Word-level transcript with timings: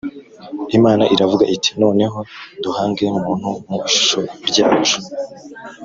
"Imana 0.77 1.03
iravuga 1.13 1.43
iti 1.55 1.71
"Noneho 1.81 2.19
duhange 2.63 3.05
Muntu 3.23 3.49
mu 3.69 3.77
ishusho 3.89 4.19
ryacu 4.49 4.97